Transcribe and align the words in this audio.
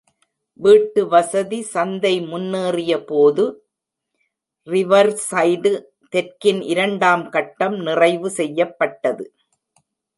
வீட்டு 0.59 1.01
வசதி 1.07 1.59
சந்தை 1.73 2.13
முன்னேறிய 2.21 2.93
போது, 3.03 3.45
ரிவர்சைடு 4.67 5.73
தெற்கின் 6.13 6.61
இரண்டாம் 6.65 7.29
கட்டம் 7.29 7.77
நிறைவு 7.79 8.29
செய்யப்பட்டது. 8.29 9.25